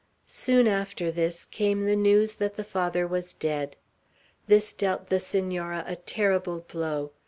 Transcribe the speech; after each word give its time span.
Soon 0.25 0.65
after 0.65 1.11
this 1.11 1.45
came 1.45 1.85
the 1.85 1.95
news 1.95 2.37
that 2.37 2.55
the 2.55 2.63
Father 2.63 3.05
was 3.05 3.35
dead. 3.35 3.75
This 4.47 4.73
dealt 4.73 5.09
the 5.09 5.19
Senora 5.19 5.83
a 5.85 5.95
terrible 5.95 6.61
blow. 6.67 7.11